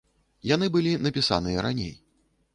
[0.51, 1.95] Яны былі напісаныя раней.